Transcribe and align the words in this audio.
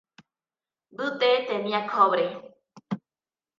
Butte 0.97 1.29
tenía 1.47 1.85
cobre. 1.85 2.25